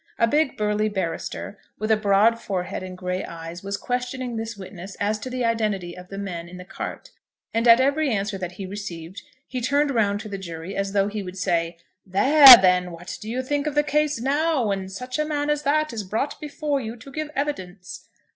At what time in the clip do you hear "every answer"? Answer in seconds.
7.79-8.35